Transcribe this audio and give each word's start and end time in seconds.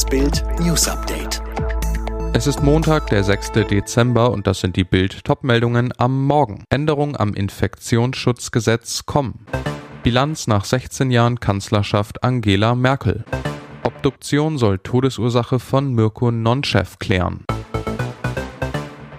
Das 0.00 0.08
Bild 0.08 0.42
News 0.58 0.88
Update. 0.88 1.42
Es 2.32 2.46
ist 2.46 2.62
Montag, 2.62 3.08
der 3.08 3.22
6. 3.22 3.52
Dezember 3.68 4.30
und 4.30 4.46
das 4.46 4.60
sind 4.60 4.76
die 4.76 4.84
Bild-Top-Meldungen 4.84 5.92
am 5.98 6.26
Morgen. 6.26 6.64
Änderung 6.70 7.18
am 7.18 7.34
Infektionsschutzgesetz 7.34 9.04
kommen. 9.04 9.44
Bilanz 10.02 10.46
nach 10.46 10.64
16 10.64 11.10
Jahren 11.10 11.38
Kanzlerschaft 11.38 12.24
Angela 12.24 12.74
Merkel. 12.74 13.26
Obduktion 13.82 14.56
soll 14.56 14.78
Todesursache 14.78 15.58
von 15.58 15.92
Mirko 15.92 16.30
Nonchev 16.30 16.98
klären. 16.98 17.44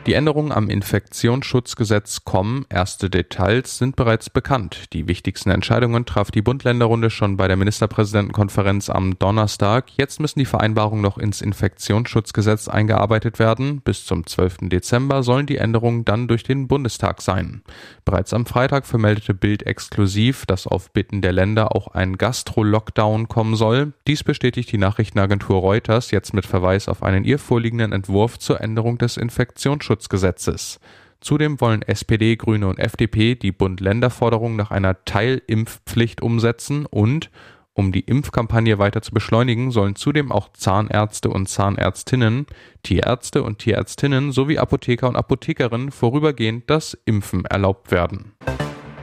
Die 0.07 0.15
Änderungen 0.15 0.51
am 0.51 0.67
Infektionsschutzgesetz 0.67 2.25
kommen. 2.25 2.65
Erste 2.69 3.07
Details 3.07 3.77
sind 3.77 3.95
bereits 3.95 4.31
bekannt. 4.31 4.91
Die 4.93 5.07
wichtigsten 5.07 5.51
Entscheidungen 5.51 6.07
traf 6.07 6.31
die 6.31 6.41
Bund-Länder-Runde 6.41 7.11
schon 7.11 7.37
bei 7.37 7.47
der 7.47 7.55
Ministerpräsidentenkonferenz 7.55 8.89
am 8.89 9.19
Donnerstag. 9.19 9.91
Jetzt 9.97 10.19
müssen 10.19 10.39
die 10.39 10.45
Vereinbarungen 10.45 11.03
noch 11.03 11.19
ins 11.19 11.39
Infektionsschutzgesetz 11.43 12.67
eingearbeitet 12.67 13.37
werden. 13.37 13.81
Bis 13.81 14.03
zum 14.03 14.25
12. 14.25 14.69
Dezember 14.69 15.21
sollen 15.21 15.45
die 15.45 15.57
Änderungen 15.57 16.03
dann 16.03 16.27
durch 16.27 16.41
den 16.41 16.67
Bundestag 16.67 17.21
sein. 17.21 17.61
Bereits 18.03 18.33
am 18.33 18.47
Freitag 18.47 18.87
vermeldete 18.87 19.35
Bild 19.35 19.67
exklusiv, 19.67 20.47
dass 20.47 20.65
auf 20.65 20.91
Bitten 20.91 21.21
der 21.21 21.31
Länder 21.31 21.75
auch 21.75 21.89
ein 21.89 22.17
Gastro-Lockdown 22.17 23.27
kommen 23.27 23.55
soll. 23.55 23.93
Dies 24.07 24.23
bestätigt 24.23 24.71
die 24.71 24.79
Nachrichtenagentur 24.79 25.59
Reuters 25.59 26.09
jetzt 26.09 26.33
mit 26.33 26.47
Verweis 26.47 26.87
auf 26.87 27.03
einen 27.03 27.23
ihr 27.23 27.37
vorliegenden 27.37 27.91
Entwurf 27.91 28.39
zur 28.39 28.61
Änderung 28.61 28.97
des 28.97 29.17
Infektionsschutzgesetzes. 29.17 29.90
Datenschutzgesetzes. 29.91 30.79
Zudem 31.19 31.61
wollen 31.61 31.83
SPD, 31.83 32.35
Grüne 32.35 32.67
und 32.67 32.79
FDP 32.79 33.35
die 33.35 33.51
Bund-Länder-Forderung 33.51 34.55
nach 34.55 34.71
einer 34.71 35.05
Teilimpfpflicht 35.05 36.21
umsetzen 36.21 36.85
und 36.87 37.29
um 37.73 37.91
die 37.91 38.01
Impfkampagne 38.01 38.79
weiter 38.79 39.01
zu 39.01 39.11
beschleunigen, 39.11 39.71
sollen 39.71 39.95
zudem 39.95 40.31
auch 40.31 40.51
Zahnärzte 40.51 41.29
und 41.29 41.47
Zahnärztinnen, 41.47 42.47
Tierärzte 42.83 43.43
und 43.43 43.59
Tierärztinnen 43.59 44.31
sowie 44.33 44.57
Apotheker 44.57 45.07
und 45.07 45.15
Apothekerinnen 45.15 45.91
vorübergehend 45.91 46.69
das 46.69 46.97
Impfen 47.05 47.45
erlaubt 47.45 47.91
werden. 47.91 48.33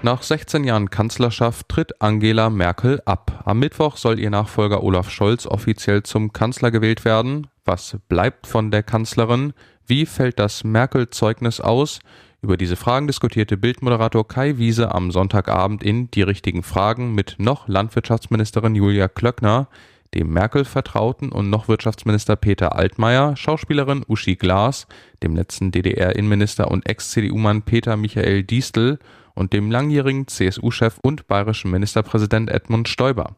Nach 0.03 0.23
16 0.23 0.65
Jahren 0.65 0.91
Kanzlerschaft 0.91 1.69
tritt 1.69 2.03
Angela 2.03 2.51
Merkel 2.51 3.01
ab. 3.05 3.43
Am 3.47 3.59
Mittwoch 3.59 3.97
soll 3.97 4.19
ihr 4.19 4.31
Nachfolger 4.31 4.83
Olaf 4.83 5.11
Scholz 5.11 5.47
offiziell 5.47 6.03
zum 6.03 6.33
Kanzler 6.33 6.71
gewählt 6.71 7.05
werden. 7.05 7.49
Was 7.65 7.97
bleibt 8.09 8.47
von 8.47 8.71
der 8.71 8.83
Kanzlerin? 8.83 9.55
Wie 9.89 10.05
fällt 10.05 10.39
das 10.39 10.65
Merkel-Zeugnis 10.65 11.63
aus? 11.63 12.01
Über 12.43 12.59
diese 12.59 12.77
Fragen 12.77 13.07
diskutierte 13.07 13.57
Bildmoderator 13.57 14.29
Kai 14.29 14.59
Wiese 14.59 14.95
am 14.95 15.11
Sonntagabend 15.11 15.83
in 15.83 16.11
Die 16.11 16.21
richtigen 16.21 16.63
Fragen 16.63 17.15
mit 17.15 17.37
noch 17.39 17.69
Landwirtschaftsministerin 17.69 18.75
Julia 18.75 19.09
Klöckner, 19.09 19.69
dem 20.15 20.31
Merkel-Vertrauten 20.31 21.33
und 21.33 21.49
noch 21.49 21.69
Wirtschaftsminister 21.69 22.37
Peter 22.37 22.77
Altmaier, 22.77 23.35
Schauspielerin 23.35 24.05
Uschi 24.07 24.37
Glas, 24.37 24.87
dem 25.23 25.35
letzten 25.35 25.71
DDR-Innenminister 25.71 26.71
und 26.71 26.87
Ex-CDU-Mann 26.87 27.63
Peter 27.63 27.97
Michael 27.97 28.43
Diestel 28.43 28.99
und 29.35 29.55
dem 29.55 29.71
langjährigen 29.71 30.29
CSU-Chef 30.29 30.99
und 31.01 31.29
bayerischen 31.29 31.71
Ministerpräsident 31.71 32.51
Edmund 32.51 32.91
Stoiber. 32.91 33.37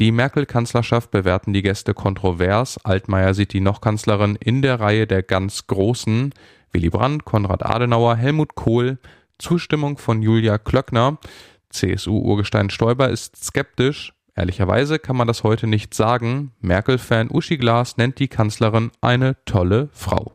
Die 0.00 0.10
Merkel-Kanzlerschaft 0.10 1.12
bewerten 1.12 1.52
die 1.52 1.62
Gäste 1.62 1.94
kontrovers. 1.94 2.84
Altmaier 2.84 3.32
sieht 3.32 3.52
die 3.52 3.60
Noch-Kanzlerin 3.60 4.34
in 4.34 4.60
der 4.60 4.80
Reihe 4.80 5.06
der 5.06 5.22
ganz 5.22 5.68
Großen. 5.68 6.34
Willy 6.72 6.90
Brandt, 6.90 7.24
Konrad 7.24 7.64
Adenauer, 7.64 8.16
Helmut 8.16 8.56
Kohl, 8.56 8.98
Zustimmung 9.38 9.96
von 9.96 10.20
Julia 10.20 10.58
Klöckner. 10.58 11.18
CSU-Urgestein 11.70 12.70
Stoiber 12.70 13.08
ist 13.08 13.36
skeptisch. 13.44 14.12
Ehrlicherweise 14.34 14.98
kann 14.98 15.16
man 15.16 15.28
das 15.28 15.44
heute 15.44 15.68
nicht 15.68 15.94
sagen. 15.94 16.50
Merkel-Fan 16.60 17.30
Uschi 17.30 17.56
Glas 17.56 17.96
nennt 17.96 18.18
die 18.18 18.26
Kanzlerin 18.26 18.90
eine 19.00 19.36
tolle 19.44 19.90
Frau. 19.92 20.34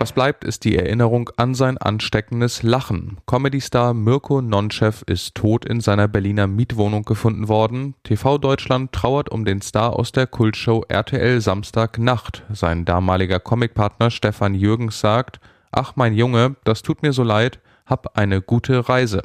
Was 0.00 0.12
bleibt, 0.12 0.44
ist 0.44 0.62
die 0.62 0.76
Erinnerung 0.76 1.28
an 1.36 1.54
sein 1.54 1.76
ansteckendes 1.76 2.62
Lachen. 2.62 3.18
Comedy-Star 3.26 3.94
Mirko 3.94 4.40
Nonchev 4.40 5.02
ist 5.06 5.34
tot 5.34 5.64
in 5.64 5.80
seiner 5.80 6.06
Berliner 6.06 6.46
Mietwohnung 6.46 7.02
gefunden 7.02 7.48
worden. 7.48 7.94
TV 8.04 8.38
Deutschland 8.38 8.92
trauert 8.92 9.28
um 9.28 9.44
den 9.44 9.60
Star 9.60 9.98
aus 9.98 10.12
der 10.12 10.28
Kultshow 10.28 10.84
RTL 10.88 11.40
Samstagnacht. 11.40 12.44
Sein 12.52 12.84
damaliger 12.84 13.40
Comicpartner 13.40 14.12
Stefan 14.12 14.54
Jürgens 14.54 15.00
sagt, 15.00 15.40
Ach 15.72 15.94
mein 15.96 16.14
Junge, 16.14 16.54
das 16.62 16.82
tut 16.82 17.02
mir 17.02 17.12
so 17.12 17.24
leid, 17.24 17.58
hab 17.84 18.16
eine 18.16 18.40
gute 18.40 18.88
Reise. 18.88 19.22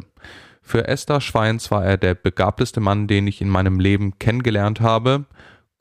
Für 0.63 0.87
Esther 0.87 1.21
Schweins 1.21 1.69
war 1.69 1.85
er 1.85 1.97
der 1.97 2.15
begabteste 2.15 2.79
Mann, 2.79 3.05
den 3.05 3.27
ich 3.27 3.41
in 3.41 3.49
meinem 3.49 3.79
Leben 3.79 4.17
kennengelernt 4.17 4.81
habe. 4.81 5.25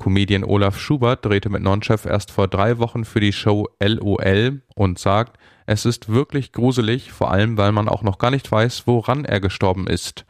Comedian 0.02 0.42
Olaf 0.42 0.80
Schubert 0.80 1.24
drehte 1.24 1.48
mit 1.48 1.62
Nonchef 1.62 2.06
erst 2.06 2.32
vor 2.32 2.48
drei 2.48 2.78
Wochen 2.78 3.04
für 3.04 3.20
die 3.20 3.32
Show 3.32 3.68
LOL 3.78 4.60
und 4.74 4.98
sagt, 4.98 5.38
es 5.64 5.84
ist 5.84 6.08
wirklich 6.08 6.50
gruselig, 6.50 7.12
vor 7.12 7.30
allem 7.30 7.56
weil 7.56 7.70
man 7.70 7.88
auch 7.88 8.02
noch 8.02 8.18
gar 8.18 8.32
nicht 8.32 8.50
weiß, 8.50 8.88
woran 8.88 9.24
er 9.24 9.38
gestorben 9.38 9.86
ist. 9.86 10.26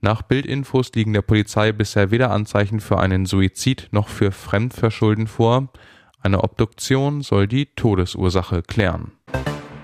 Nach 0.00 0.22
Bildinfos 0.22 0.92
liegen 0.94 1.12
der 1.12 1.20
Polizei 1.20 1.72
bisher 1.72 2.10
weder 2.10 2.30
Anzeichen 2.30 2.80
für 2.80 2.98
einen 2.98 3.26
Suizid 3.26 3.88
noch 3.90 4.08
für 4.08 4.32
Fremdverschulden 4.32 5.26
vor. 5.26 5.68
Eine 6.22 6.42
Obduktion 6.42 7.20
soll 7.20 7.46
die 7.46 7.66
Todesursache 7.66 8.62
klären. 8.62 9.12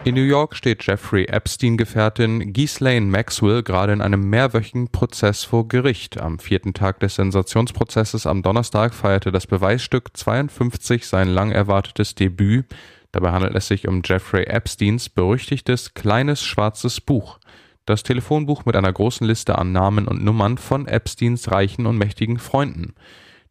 In 0.06 0.14
New 0.14 0.22
York 0.22 0.54
steht 0.54 0.86
Jeffrey 0.86 1.24
Epstein-Gefährtin 1.24 2.52
Ghislaine 2.52 3.06
Maxwell 3.06 3.64
gerade 3.64 3.92
in 3.92 4.00
einem 4.00 4.30
mehrwöchigen 4.30 4.92
Prozess 4.92 5.42
vor 5.42 5.66
Gericht. 5.66 6.20
Am 6.20 6.38
vierten 6.38 6.74
Tag 6.74 7.00
des 7.00 7.16
Sensationsprozesses 7.16 8.24
am 8.24 8.42
Donnerstag 8.42 8.94
feierte 8.94 9.32
das 9.32 9.48
Beweisstück 9.48 10.16
52 10.16 11.08
sein 11.08 11.26
lang 11.26 11.50
erwartetes 11.50 12.14
Debüt. 12.14 12.66
Dabei 13.10 13.32
handelt 13.32 13.56
es 13.56 13.66
sich 13.66 13.88
um 13.88 14.02
Jeffrey 14.04 14.44
Epsteins 14.44 15.08
berüchtigtes 15.08 15.94
kleines 15.94 16.40
schwarzes 16.40 17.00
Buch. 17.00 17.40
Das 17.84 18.04
Telefonbuch 18.04 18.64
mit 18.64 18.76
einer 18.76 18.92
großen 18.92 19.26
Liste 19.26 19.58
an 19.58 19.72
Namen 19.72 20.06
und 20.06 20.22
Nummern 20.22 20.56
von 20.56 20.86
Epsteins 20.86 21.50
reichen 21.50 21.84
und 21.84 21.98
mächtigen 21.98 22.38
Freunden. 22.38 22.94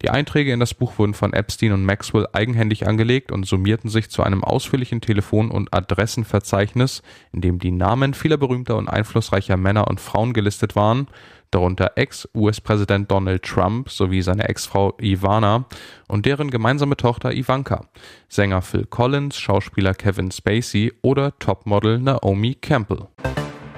Die 0.01 0.09
Einträge 0.09 0.51
in 0.51 0.59
das 0.59 0.73
Buch 0.73 0.97
wurden 0.97 1.13
von 1.13 1.33
Epstein 1.33 1.71
und 1.71 1.85
Maxwell 1.85 2.27
eigenhändig 2.33 2.87
angelegt 2.87 3.31
und 3.31 3.45
summierten 3.45 3.89
sich 3.89 4.09
zu 4.09 4.23
einem 4.23 4.43
ausführlichen 4.43 5.01
Telefon- 5.01 5.51
und 5.51 5.73
Adressenverzeichnis, 5.73 7.01
in 7.31 7.41
dem 7.41 7.59
die 7.59 7.71
Namen 7.71 8.13
vieler 8.13 8.37
berühmter 8.37 8.75
und 8.77 8.89
einflussreicher 8.89 9.57
Männer 9.57 9.87
und 9.87 10.01
Frauen 10.01 10.33
gelistet 10.33 10.75
waren, 10.75 11.07
darunter 11.51 11.93
Ex-US-Präsident 11.95 13.09
Donald 13.09 13.43
Trump 13.43 13.89
sowie 13.89 14.21
seine 14.21 14.49
Ex-Frau 14.49 14.93
Ivana 14.99 15.65
und 16.07 16.25
deren 16.25 16.51
gemeinsame 16.51 16.97
Tochter 16.97 17.33
Ivanka, 17.33 17.85
Sänger 18.27 18.61
Phil 18.61 18.85
Collins, 18.85 19.37
Schauspieler 19.37 19.93
Kevin 19.93 20.31
Spacey 20.31 20.93
oder 21.01 21.37
Topmodel 21.39 21.99
Naomi 21.99 22.55
Campbell. 22.55 23.07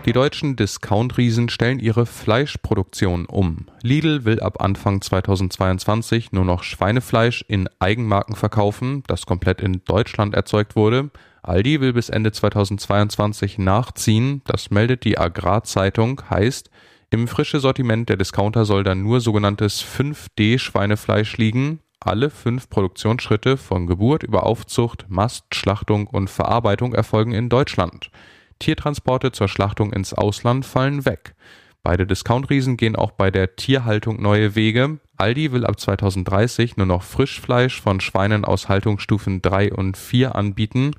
Die 0.07 0.13
deutschen 0.13 0.55
Discount-Riesen 0.55 1.49
stellen 1.49 1.79
ihre 1.79 2.05
Fleischproduktion 2.05 3.25
um. 3.25 3.65
Lidl 3.83 4.23
will 4.23 4.39
ab 4.39 4.61
Anfang 4.61 5.01
2022 5.01 6.31
nur 6.31 6.45
noch 6.45 6.63
Schweinefleisch 6.63 7.43
in 7.49 7.67
Eigenmarken 7.79 8.37
verkaufen, 8.37 9.03
das 9.07 9.25
komplett 9.25 9.59
in 9.59 9.81
Deutschland 9.83 10.33
erzeugt 10.33 10.77
wurde. 10.77 11.09
Aldi 11.43 11.81
will 11.81 11.91
bis 11.91 12.07
Ende 12.07 12.31
2022 12.31 13.57
nachziehen, 13.57 14.43
das 14.45 14.71
meldet 14.71 15.03
die 15.03 15.17
Agrarzeitung, 15.17 16.21
heißt, 16.29 16.69
im 17.09 17.27
frische 17.27 17.59
Sortiment 17.59 18.07
der 18.07 18.15
Discounter 18.15 18.63
soll 18.63 18.85
dann 18.85 19.03
nur 19.03 19.19
sogenanntes 19.19 19.83
5D 19.83 20.57
Schweinefleisch 20.57 21.35
liegen. 21.35 21.81
Alle 21.99 22.29
fünf 22.29 22.69
Produktionsschritte 22.69 23.57
von 23.57 23.87
Geburt 23.87 24.23
über 24.23 24.45
Aufzucht, 24.45 25.05
Mast, 25.09 25.53
Schlachtung 25.53 26.07
und 26.07 26.29
Verarbeitung 26.29 26.93
erfolgen 26.93 27.33
in 27.33 27.49
Deutschland. 27.49 28.09
Tiertransporte 28.59 29.31
zur 29.31 29.47
Schlachtung 29.47 29.93
ins 29.93 30.13
Ausland 30.13 30.65
fallen 30.65 31.05
weg. 31.05 31.35
Beide 31.83 32.05
Discount-Riesen 32.05 32.75
gehen 32.75 32.95
auch 32.95 33.11
bei 33.11 33.31
der 33.31 33.55
Tierhaltung 33.55 34.21
neue 34.21 34.55
Wege. 34.55 34.99
Aldi 35.15 35.51
will 35.51 35.65
ab 35.65 35.79
2030 35.79 36.75
nur 36.75 36.85
noch 36.85 37.03
Frischfleisch 37.03 37.81
von 37.81 38.01
Schweinen 38.01 38.43
aus 38.43 38.67
Haltungsstufen 38.67 39.41
3 39.41 39.73
und 39.73 39.95
4 39.95 40.35
anbieten. 40.35 40.91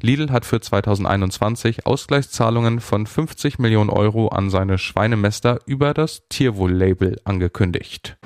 Lidl 0.00 0.30
hat 0.30 0.44
für 0.44 0.60
2021 0.60 1.86
Ausgleichszahlungen 1.86 2.80
von 2.80 3.06
50 3.06 3.58
Millionen 3.58 3.90
Euro 3.90 4.28
an 4.28 4.50
seine 4.50 4.78
Schweinemester 4.78 5.60
über 5.66 5.94
das 5.94 6.26
Tierwohl-Label 6.28 7.20
angekündigt. 7.24 8.16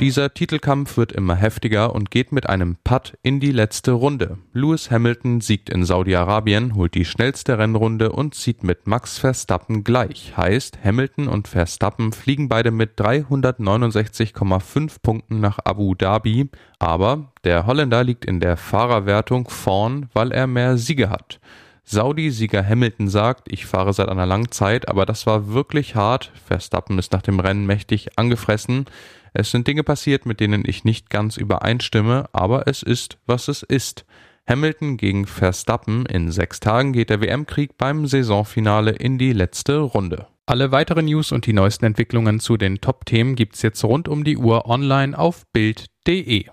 Dieser 0.00 0.32
Titelkampf 0.32 0.96
wird 0.96 1.10
immer 1.10 1.34
heftiger 1.34 1.92
und 1.92 2.12
geht 2.12 2.30
mit 2.30 2.48
einem 2.48 2.76
Putt 2.84 3.18
in 3.22 3.40
die 3.40 3.50
letzte 3.50 3.90
Runde. 3.90 4.38
Lewis 4.52 4.92
Hamilton 4.92 5.40
siegt 5.40 5.68
in 5.68 5.84
Saudi-Arabien, 5.84 6.76
holt 6.76 6.94
die 6.94 7.04
schnellste 7.04 7.58
Rennrunde 7.58 8.12
und 8.12 8.36
zieht 8.36 8.62
mit 8.62 8.86
Max 8.86 9.18
Verstappen 9.18 9.82
gleich. 9.82 10.34
Heißt, 10.36 10.78
Hamilton 10.84 11.26
und 11.26 11.48
Verstappen 11.48 12.12
fliegen 12.12 12.48
beide 12.48 12.70
mit 12.70 13.00
369,5 13.00 15.02
Punkten 15.02 15.40
nach 15.40 15.58
Abu 15.64 15.96
Dhabi, 15.96 16.48
aber 16.78 17.32
der 17.42 17.66
Holländer 17.66 18.04
liegt 18.04 18.24
in 18.24 18.38
der 18.38 18.56
Fahrerwertung 18.56 19.48
vorn, 19.48 20.10
weil 20.12 20.30
er 20.30 20.46
mehr 20.46 20.78
Siege 20.78 21.10
hat. 21.10 21.40
Saudi-Sieger 21.82 22.64
Hamilton 22.64 23.08
sagt, 23.08 23.50
ich 23.50 23.66
fahre 23.66 23.94
seit 23.94 24.10
einer 24.10 24.26
langen 24.26 24.52
Zeit, 24.52 24.88
aber 24.88 25.06
das 25.06 25.26
war 25.26 25.54
wirklich 25.54 25.96
hart. 25.96 26.30
Verstappen 26.46 26.98
ist 26.98 27.12
nach 27.12 27.22
dem 27.22 27.40
Rennen 27.40 27.66
mächtig 27.66 28.18
angefressen. 28.18 28.84
Es 29.32 29.50
sind 29.50 29.66
Dinge 29.66 29.82
passiert, 29.82 30.26
mit 30.26 30.40
denen 30.40 30.62
ich 30.66 30.84
nicht 30.84 31.10
ganz 31.10 31.36
übereinstimme, 31.36 32.28
aber 32.32 32.66
es 32.66 32.82
ist, 32.82 33.18
was 33.26 33.48
es 33.48 33.62
ist. 33.62 34.04
Hamilton 34.48 34.96
gegen 34.96 35.26
Verstappen. 35.26 36.06
In 36.06 36.30
sechs 36.30 36.60
Tagen 36.60 36.92
geht 36.92 37.10
der 37.10 37.20
WM-Krieg 37.20 37.76
beim 37.76 38.06
Saisonfinale 38.06 38.92
in 38.92 39.18
die 39.18 39.32
letzte 39.32 39.78
Runde. 39.78 40.26
Alle 40.46 40.72
weiteren 40.72 41.04
News 41.04 41.32
und 41.32 41.44
die 41.44 41.52
neuesten 41.52 41.84
Entwicklungen 41.84 42.40
zu 42.40 42.56
den 42.56 42.80
Top-Themen 42.80 43.34
gibt's 43.34 43.60
jetzt 43.60 43.84
rund 43.84 44.08
um 44.08 44.24
die 44.24 44.38
Uhr 44.38 44.64
online 44.66 45.18
auf 45.18 45.44
Bild.de. 45.52 46.46